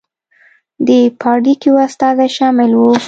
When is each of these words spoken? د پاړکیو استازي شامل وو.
د 0.87 0.89
پاړکیو 1.21 1.73
استازي 1.85 2.27
شامل 2.37 2.71
وو. 2.75 2.91